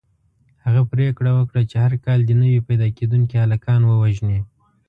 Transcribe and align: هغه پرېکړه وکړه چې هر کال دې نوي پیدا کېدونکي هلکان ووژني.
هغه 0.65 0.81
پرېکړه 0.91 1.31
وکړه 1.35 1.61
چې 1.69 1.75
هر 1.83 1.93
کال 2.05 2.19
دې 2.27 2.35
نوي 2.41 2.59
پیدا 2.67 2.87
کېدونکي 2.97 3.35
هلکان 3.39 3.81
ووژني. 3.85 4.39